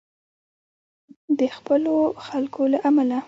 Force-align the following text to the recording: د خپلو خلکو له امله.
د 1.39 1.41
خپلو 1.55 1.95
خلکو 2.27 2.61
له 2.71 2.79
امله. 2.89 3.19